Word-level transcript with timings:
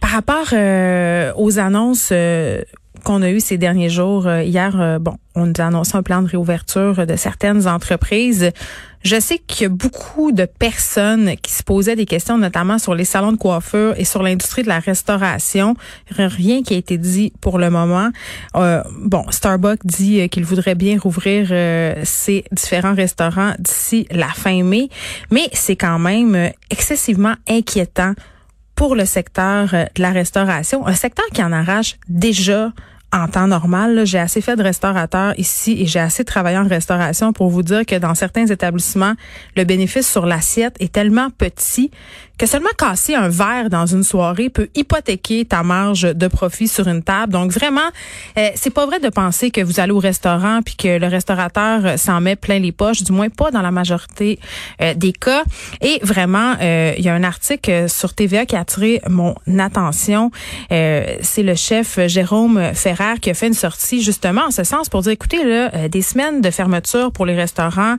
Par 0.00 0.10
rapport 0.10 0.48
euh, 0.54 1.32
aux 1.36 1.60
annonces 1.60 2.08
euh, 2.10 2.62
qu'on 3.04 3.22
a 3.22 3.30
eues 3.30 3.38
ces 3.38 3.58
derniers 3.58 3.90
jours, 3.90 4.26
euh, 4.26 4.42
hier, 4.42 4.98
bon, 5.00 5.18
on 5.36 5.46
nous 5.46 5.52
a 5.60 5.66
annoncé 5.66 5.96
un 5.96 6.02
plan 6.02 6.20
de 6.20 6.26
réouverture 6.26 7.06
de 7.06 7.14
certaines 7.14 7.68
entreprises. 7.68 8.50
Je 9.04 9.20
sais 9.20 9.38
qu'il 9.38 9.62
y 9.62 9.66
a 9.66 9.68
beaucoup 9.68 10.32
de 10.32 10.46
personnes 10.46 11.36
qui 11.36 11.52
se 11.52 11.62
posaient 11.62 11.94
des 11.94 12.06
questions, 12.06 12.38
notamment 12.38 12.80
sur 12.80 12.96
les 12.96 13.04
salons 13.04 13.30
de 13.30 13.36
coiffure 13.36 13.94
et 13.96 14.04
sur 14.04 14.20
l'industrie 14.24 14.64
de 14.64 14.68
la 14.68 14.80
restauration. 14.80 15.76
Rien 16.10 16.64
qui 16.64 16.74
a 16.74 16.76
été 16.76 16.98
dit 16.98 17.32
pour 17.40 17.58
le 17.58 17.70
moment. 17.70 18.10
bon, 18.52 19.30
Starbucks 19.30 19.86
dit 19.86 20.28
qu'il 20.28 20.44
voudrait 20.44 20.74
bien 20.74 20.98
rouvrir 20.98 21.50
ses 22.02 22.44
différents 22.50 22.96
restaurants 22.96 23.52
d'ici 23.60 24.08
la 24.10 24.26
fin 24.26 24.64
mai, 24.64 24.88
mais 25.30 25.48
c'est 25.52 25.76
quand 25.76 26.00
même 26.00 26.50
excessivement 26.68 27.34
inquiétant 27.48 28.14
pour 28.76 28.94
le 28.94 29.04
secteur 29.04 29.74
euh, 29.74 29.84
de 29.96 30.02
la 30.02 30.12
restauration, 30.12 30.86
un 30.86 30.94
secteur 30.94 31.26
qui 31.32 31.42
en 31.42 31.50
arrache 31.50 31.96
déjà 32.08 32.72
en 33.12 33.28
temps 33.28 33.46
normal. 33.46 34.04
J'ai 34.04 34.18
assez 34.18 34.40
fait 34.40 34.56
de 34.56 34.62
restaurateurs 34.62 35.34
ici 35.38 35.76
et 35.80 35.86
j'ai 35.86 36.00
assez 36.00 36.24
travaillé 36.24 36.58
en 36.58 36.68
restauration 36.68 37.32
pour 37.32 37.48
vous 37.48 37.62
dire 37.62 37.86
que 37.86 37.96
dans 37.96 38.14
certains 38.14 38.46
établissements, 38.46 39.14
le 39.56 39.64
bénéfice 39.64 40.10
sur 40.10 40.26
l'assiette 40.26 40.76
est 40.80 40.92
tellement 40.92 41.30
petit 41.30 41.90
que 42.38 42.44
seulement 42.46 42.68
casser 42.76 43.14
un 43.14 43.28
verre 43.28 43.70
dans 43.70 43.86
une 43.86 44.02
soirée 44.02 44.50
peut 44.50 44.68
hypothéquer 44.74 45.46
ta 45.46 45.62
marge 45.62 46.02
de 46.02 46.28
profit 46.28 46.68
sur 46.68 46.86
une 46.86 47.02
table. 47.02 47.32
Donc 47.32 47.50
vraiment, 47.50 47.88
euh, 48.38 48.50
c'est 48.54 48.70
pas 48.70 48.84
vrai 48.84 49.00
de 49.00 49.08
penser 49.08 49.50
que 49.50 49.62
vous 49.62 49.80
allez 49.80 49.92
au 49.92 49.98
restaurant 49.98 50.60
puis 50.62 50.76
que 50.76 50.98
le 50.98 51.06
restaurateur 51.06 51.98
s'en 51.98 52.20
met 52.20 52.36
plein 52.36 52.58
les 52.58 52.72
poches, 52.72 53.02
du 53.02 53.12
moins 53.12 53.30
pas 53.30 53.50
dans 53.50 53.62
la 53.62 53.70
majorité 53.70 54.38
euh, 54.82 54.92
des 54.94 55.12
cas. 55.12 55.44
Et 55.80 55.98
vraiment, 56.02 56.54
euh, 56.60 56.92
il 56.98 57.04
y 57.04 57.08
a 57.08 57.14
un 57.14 57.24
article 57.24 57.88
sur 57.88 58.12
TVA 58.12 58.44
qui 58.44 58.56
a 58.56 58.60
attiré 58.60 59.00
mon 59.08 59.34
attention. 59.58 60.30
c'est 60.68 61.42
le 61.42 61.54
chef 61.54 61.98
Jérôme 62.06 62.74
Ferrer 62.74 63.18
qui 63.20 63.30
a 63.30 63.34
fait 63.34 63.46
une 63.46 63.54
sortie 63.54 64.02
justement 64.02 64.42
en 64.42 64.50
ce 64.50 64.64
sens 64.64 64.88
pour 64.88 65.02
dire, 65.02 65.12
écoutez, 65.12 65.44
là, 65.44 65.88
des 65.88 66.02
semaines 66.02 66.40
de 66.40 66.50
fermeture 66.50 67.12
pour 67.12 67.26
les 67.26 67.34
restaurants, 67.34 67.96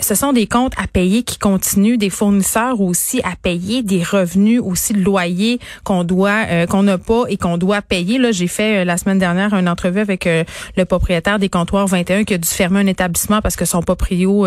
ce 0.00 0.14
sont 0.14 0.32
des 0.32 0.46
comptes 0.46 0.74
à 0.76 0.86
payer 0.86 1.22
qui 1.22 1.38
continuent, 1.38 1.96
des 1.96 2.10
fournisseurs 2.10 2.80
aussi 2.80 3.20
à 3.22 3.34
payer 3.42 3.71
des 3.80 4.02
revenus 4.02 4.60
aussi 4.62 4.92
de 4.92 5.00
loyer 5.00 5.58
qu'on 5.84 6.04
doit 6.04 6.44
euh, 6.50 6.66
qu'on 6.66 6.82
n'a 6.82 6.98
pas 6.98 7.24
et 7.28 7.38
qu'on 7.38 7.56
doit 7.56 7.80
payer. 7.80 8.18
Là, 8.18 8.32
j'ai 8.32 8.46
fait 8.46 8.82
euh, 8.82 8.84
la 8.84 8.98
semaine 8.98 9.18
dernière 9.18 9.54
une 9.54 9.68
entrevue 9.68 10.00
avec 10.00 10.26
euh, 10.26 10.44
le 10.76 10.84
propriétaire 10.84 11.38
des 11.38 11.48
comptoirs 11.48 11.86
21 11.86 12.24
qui 12.24 12.34
a 12.34 12.38
dû 12.38 12.48
fermer 12.48 12.80
un 12.80 12.86
établissement 12.86 13.40
parce 13.40 13.56
que 13.56 13.64
son 13.64 13.82
proprio 13.82 14.46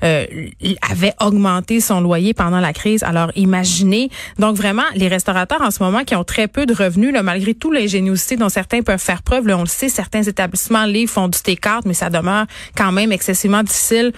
avait 0.00 1.14
augmenté 1.20 1.80
son 1.80 2.00
loyer 2.00 2.34
pendant 2.34 2.60
la 2.60 2.72
crise. 2.72 3.02
Alors 3.02 3.30
imaginez. 3.36 4.10
Donc 4.38 4.56
vraiment, 4.56 4.82
les 4.94 5.08
restaurateurs 5.08 5.62
en 5.62 5.70
ce 5.70 5.82
moment 5.82 6.04
qui 6.04 6.14
ont 6.14 6.24
très 6.24 6.48
peu 6.48 6.66
de 6.66 6.74
revenus, 6.74 7.12
là, 7.12 7.22
malgré 7.22 7.54
tout 7.54 7.70
l'ingéniosité 7.70 8.36
dont 8.36 8.48
certains 8.48 8.82
peuvent 8.82 9.00
faire 9.00 9.22
preuve, 9.22 9.46
là, 9.46 9.56
on 9.56 9.62
le 9.62 9.66
sait, 9.66 9.88
certains 9.88 10.22
établissements 10.22 10.84
les 10.84 11.06
font 11.06 11.28
du 11.28 11.38
T4, 11.38 11.82
mais 11.84 11.94
ça 11.94 12.10
demeure 12.10 12.46
quand 12.76 12.92
même 12.92 13.12
excessivement 13.12 13.62
difficile. 13.62 14.12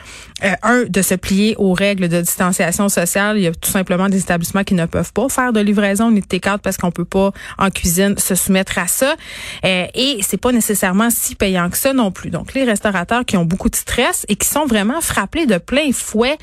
un, 0.63 0.85
de 0.89 1.03
se 1.03 1.15
plier 1.15 1.55
aux 1.59 1.73
règles 1.73 2.09
de 2.09 2.21
distanciation 2.21 2.89
sociale. 2.89 3.39
Il 3.39 3.43
y 3.43 3.47
a 3.47 3.53
tout 3.53 3.71
simplement 3.71 4.09
des 4.09 4.19
établissements 4.19 4.48
qui 4.65 4.75
ne 4.75 4.87
peuvent 4.87 5.13
pas 5.13 5.29
faire 5.29 5.53
de 5.53 5.61
livraison 5.61 6.11
ni 6.11 6.21
de 6.21 6.27
T4 6.27 6.59
parce 6.59 6.77
qu'on 6.77 6.91
peut 6.91 7.05
pas 7.05 7.33
en 7.59 7.71
cuisine 7.71 8.17
se 8.19 8.35
soumettre 8.35 8.79
à 8.79 8.87
ça. 8.87 9.15
Euh, 9.65 9.87
et 9.95 10.19
c'est 10.23 10.37
pas 10.37 10.53
nécessairement 10.53 11.11
si 11.11 11.35
payant 11.35 11.71
que 11.71 11.77
ça 11.77 11.93
non 11.93 12.11
plus. 12.11 12.31
Donc 12.31 12.55
les 12.55 12.65
restaurateurs 12.65 13.25
qui 13.25 13.37
ont 13.37 13.45
beaucoup 13.45 13.69
de 13.69 13.77
stress 13.77 14.25
et 14.29 14.37
qui 14.37 14.49
sont 14.49 14.67
vraiment 14.67 15.01
frappés 15.01 15.47
de 15.47 15.59
plein 15.59 15.93
fouet 15.93 16.39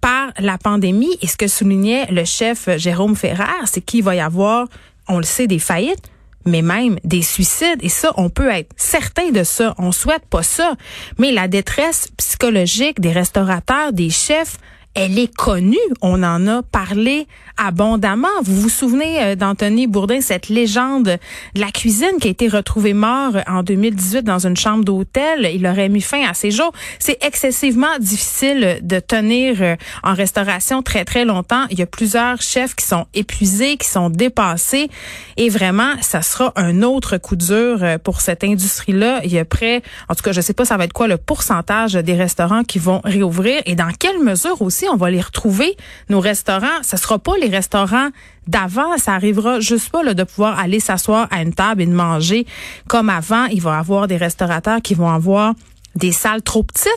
par 0.00 0.32
la 0.38 0.58
pandémie. 0.58 1.16
Et 1.22 1.26
ce 1.26 1.36
que 1.36 1.48
soulignait 1.48 2.06
le 2.06 2.24
chef 2.24 2.68
Jérôme 2.76 3.16
Ferrer, 3.16 3.44
c'est 3.64 3.80
qu'il 3.80 4.02
va 4.02 4.14
y 4.14 4.20
avoir, 4.20 4.66
on 5.08 5.18
le 5.18 5.24
sait, 5.24 5.46
des 5.46 5.58
faillites 5.58 6.10
mais 6.46 6.62
même 6.62 6.98
des 7.04 7.22
suicides. 7.22 7.80
Et 7.82 7.88
ça, 7.88 8.12
on 8.16 8.30
peut 8.30 8.48
être 8.48 8.72
certain 8.76 9.30
de 9.30 9.42
ça. 9.42 9.74
On 9.78 9.92
souhaite 9.92 10.24
pas 10.26 10.42
ça. 10.42 10.74
Mais 11.18 11.32
la 11.32 11.48
détresse 11.48 12.08
psychologique 12.16 13.00
des 13.00 13.12
restaurateurs, 13.12 13.92
des 13.92 14.10
chefs, 14.10 14.56
elle 14.96 15.18
est 15.18 15.32
connue. 15.32 15.76
On 16.00 16.22
en 16.22 16.48
a 16.48 16.62
parlé 16.62 17.28
abondamment. 17.58 18.28
Vous 18.42 18.60
vous 18.60 18.68
souvenez 18.68 19.22
euh, 19.22 19.34
d'Anthony 19.34 19.86
Bourdin, 19.86 20.20
cette 20.20 20.48
légende 20.48 21.18
de 21.54 21.60
la 21.60 21.70
cuisine 21.70 22.16
qui 22.20 22.28
a 22.28 22.30
été 22.30 22.48
retrouvée 22.48 22.94
mort 22.94 23.34
en 23.46 23.62
2018 23.62 24.22
dans 24.22 24.46
une 24.46 24.56
chambre 24.56 24.84
d'hôtel. 24.84 25.50
Il 25.54 25.66
aurait 25.66 25.90
mis 25.90 26.00
fin 26.00 26.26
à 26.26 26.34
ses 26.34 26.50
jours. 26.50 26.72
C'est 26.98 27.22
excessivement 27.22 27.98
difficile 28.00 28.78
de 28.82 28.98
tenir 28.98 29.56
euh, 29.60 29.76
en 30.02 30.14
restauration 30.14 30.82
très, 30.82 31.04
très 31.04 31.24
longtemps. 31.24 31.66
Il 31.70 31.78
y 31.78 31.82
a 31.82 31.86
plusieurs 31.86 32.40
chefs 32.40 32.74
qui 32.74 32.86
sont 32.86 33.06
épuisés, 33.14 33.76
qui 33.76 33.88
sont 33.88 34.08
dépassés. 34.08 34.88
Et 35.36 35.50
vraiment, 35.50 35.92
ça 36.00 36.22
sera 36.22 36.52
un 36.56 36.82
autre 36.82 37.18
coup 37.18 37.36
dur 37.36 37.78
euh, 37.82 37.98
pour 37.98 38.22
cette 38.22 38.44
industrie-là. 38.44 39.20
Il 39.24 39.32
y 39.32 39.38
a 39.38 39.44
près, 39.44 39.82
en 40.08 40.14
tout 40.14 40.22
cas, 40.22 40.32
je 40.32 40.40
sais 40.40 40.54
pas 40.54 40.64
ça 40.64 40.78
va 40.78 40.84
être 40.84 40.94
quoi 40.94 41.06
le 41.06 41.18
pourcentage 41.18 41.92
des 41.92 42.14
restaurants 42.14 42.64
qui 42.64 42.78
vont 42.78 43.02
réouvrir 43.04 43.60
et 43.66 43.74
dans 43.74 43.90
quelle 43.98 44.22
mesure 44.22 44.62
aussi 44.62 44.85
on 44.90 44.96
va 44.96 45.10
les 45.10 45.20
retrouver, 45.20 45.76
nos 46.08 46.20
restaurants. 46.20 46.82
Ce 46.82 46.96
sera 46.96 47.18
pas 47.18 47.36
les 47.40 47.48
restaurants 47.48 48.08
d'avant. 48.46 48.96
Ça 48.98 49.14
arrivera 49.14 49.60
juste 49.60 49.90
pas 49.90 50.02
là, 50.02 50.14
de 50.14 50.24
pouvoir 50.24 50.58
aller 50.58 50.80
s'asseoir 50.80 51.28
à 51.30 51.42
une 51.42 51.54
table 51.54 51.82
et 51.82 51.86
de 51.86 51.94
manger 51.94 52.46
comme 52.88 53.10
avant. 53.10 53.46
Il 53.46 53.62
va 53.62 53.76
y 53.76 53.78
avoir 53.78 54.06
des 54.06 54.16
restaurateurs 54.16 54.80
qui 54.82 54.94
vont 54.94 55.10
avoir 55.10 55.54
des 55.94 56.12
salles 56.12 56.42
trop 56.42 56.62
petites 56.62 56.90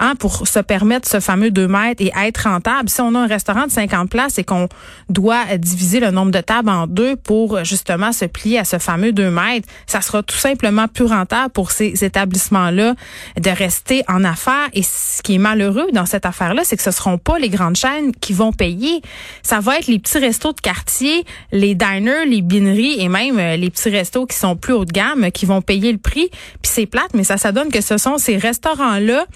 Hein, 0.00 0.14
pour 0.14 0.46
se 0.46 0.60
permettre 0.60 1.08
ce 1.08 1.18
fameux 1.18 1.50
2 1.50 1.66
mètres 1.66 2.00
et 2.02 2.12
être 2.16 2.44
rentable. 2.44 2.88
Si 2.88 3.00
on 3.00 3.16
a 3.16 3.18
un 3.18 3.26
restaurant 3.26 3.66
de 3.66 3.72
50 3.72 4.08
places 4.08 4.38
et 4.38 4.44
qu'on 4.44 4.68
doit 5.08 5.56
diviser 5.56 5.98
le 5.98 6.12
nombre 6.12 6.30
de 6.30 6.40
tables 6.40 6.70
en 6.70 6.86
deux 6.86 7.16
pour 7.16 7.64
justement 7.64 8.12
se 8.12 8.24
plier 8.24 8.60
à 8.60 8.64
ce 8.64 8.78
fameux 8.78 9.10
2 9.10 9.28
mètres, 9.30 9.68
ça 9.88 10.00
sera 10.00 10.22
tout 10.22 10.36
simplement 10.36 10.86
plus 10.86 11.06
rentable 11.06 11.52
pour 11.52 11.72
ces 11.72 12.04
établissements-là 12.04 12.94
de 13.40 13.50
rester 13.50 14.04
en 14.06 14.22
affaires. 14.22 14.68
Et 14.72 14.84
ce 14.84 15.20
qui 15.20 15.34
est 15.34 15.38
malheureux 15.38 15.88
dans 15.92 16.06
cette 16.06 16.26
affaire-là, 16.26 16.62
c'est 16.64 16.76
que 16.76 16.82
ce 16.82 16.92
seront 16.92 17.18
pas 17.18 17.40
les 17.40 17.48
grandes 17.48 17.76
chaînes 17.76 18.12
qui 18.14 18.32
vont 18.32 18.52
payer. 18.52 19.02
Ça 19.42 19.58
va 19.58 19.78
être 19.78 19.88
les 19.88 19.98
petits 19.98 20.18
restos 20.18 20.52
de 20.52 20.60
quartier, 20.60 21.24
les 21.50 21.74
diners, 21.74 22.24
les 22.24 22.42
bineries 22.42 23.00
et 23.00 23.08
même 23.08 23.38
euh, 23.40 23.56
les 23.56 23.70
petits 23.70 23.90
restos 23.90 24.26
qui 24.26 24.36
sont 24.36 24.54
plus 24.54 24.74
haut 24.74 24.84
de 24.84 24.92
gamme 24.92 25.32
qui 25.32 25.44
vont 25.44 25.60
payer 25.60 25.90
le 25.90 25.98
prix. 25.98 26.28
Puis 26.30 26.70
c'est 26.72 26.86
plate, 26.86 27.10
mais 27.14 27.24
ça, 27.24 27.36
ça 27.36 27.50
donne 27.50 27.70
que 27.70 27.80
ce 27.80 27.98
sont 27.98 28.16
ces 28.18 28.36
restaurants-là 28.36 29.26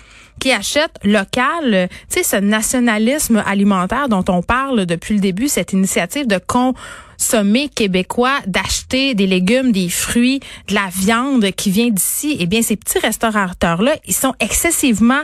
qui 0.42 0.51
achètent 0.52 0.98
local. 1.04 1.88
Tu 2.10 2.18
sais, 2.18 2.22
ce 2.22 2.36
nationalisme 2.36 3.42
alimentaire 3.46 4.08
dont 4.08 4.24
on 4.28 4.42
parle 4.42 4.86
depuis 4.86 5.14
le 5.14 5.20
début, 5.20 5.48
cette 5.48 5.72
initiative 5.72 6.26
de 6.26 6.38
consommer 6.38 7.68
québécois, 7.68 8.38
d'acheter 8.46 9.14
des 9.14 9.26
légumes, 9.26 9.72
des 9.72 9.88
fruits, 9.88 10.40
de 10.68 10.74
la 10.74 10.88
viande 10.92 11.50
qui 11.52 11.70
vient 11.70 11.90
d'ici, 11.90 12.36
eh 12.40 12.46
bien, 12.46 12.62
ces 12.62 12.76
petits 12.76 12.98
restaurateurs-là, 12.98 13.96
ils 14.06 14.14
sont 14.14 14.34
excessivement 14.40 15.22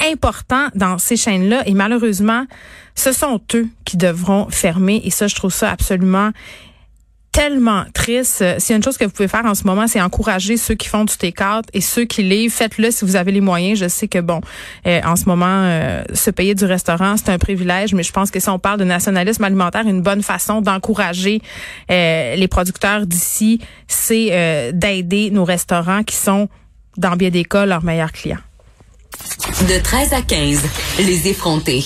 importants 0.00 0.68
dans 0.74 0.98
ces 0.98 1.16
chaînes-là 1.16 1.62
et 1.66 1.74
malheureusement, 1.74 2.46
ce 2.94 3.12
sont 3.12 3.40
eux 3.54 3.68
qui 3.84 3.96
devront 3.96 4.48
fermer 4.50 5.00
et 5.04 5.10
ça, 5.10 5.26
je 5.26 5.34
trouve 5.34 5.52
ça 5.52 5.70
absolument 5.70 6.30
tellement 7.32 7.84
triste. 7.94 8.42
Euh, 8.42 8.56
s'il 8.58 8.70
y 8.70 8.72
a 8.74 8.76
une 8.76 8.82
chose 8.82 8.98
que 8.98 9.04
vous 9.04 9.10
pouvez 9.10 9.28
faire 9.28 9.44
en 9.44 9.54
ce 9.54 9.64
moment, 9.64 9.86
c'est 9.86 10.00
encourager 10.00 10.56
ceux 10.56 10.74
qui 10.74 10.88
font 10.88 11.04
du 11.04 11.14
T4 11.14 11.64
et 11.72 11.80
ceux 11.80 12.04
qui 12.04 12.22
livrent. 12.22 12.54
Faites-le 12.54 12.90
si 12.90 13.04
vous 13.04 13.16
avez 13.16 13.32
les 13.32 13.40
moyens. 13.40 13.78
Je 13.78 13.88
sais 13.88 14.08
que, 14.08 14.18
bon, 14.18 14.40
euh, 14.86 15.00
en 15.04 15.16
ce 15.16 15.26
moment, 15.26 15.46
euh, 15.46 16.02
se 16.12 16.30
payer 16.30 16.54
du 16.54 16.64
restaurant, 16.64 17.16
c'est 17.16 17.30
un 17.30 17.38
privilège, 17.38 17.94
mais 17.94 18.02
je 18.02 18.12
pense 18.12 18.30
que 18.30 18.40
si 18.40 18.48
on 18.48 18.58
parle 18.58 18.78
de 18.78 18.84
nationalisme 18.84 19.44
alimentaire, 19.44 19.86
une 19.86 20.02
bonne 20.02 20.22
façon 20.22 20.60
d'encourager 20.60 21.40
les 21.88 22.48
producteurs 22.48 23.06
d'ici, 23.06 23.60
c'est 23.86 24.72
d'aider 24.72 25.30
nos 25.30 25.44
restaurants 25.44 26.02
qui 26.02 26.16
sont, 26.16 26.48
dans 26.96 27.16
bien 27.16 27.30
des 27.30 27.44
cas, 27.44 27.66
leurs 27.66 27.84
meilleurs 27.84 28.12
clients. 28.12 28.38
De 29.68 29.82
13 29.82 30.12
à 30.12 30.22
15, 30.22 30.62
les 30.98 31.28
effrontés. 31.28 31.84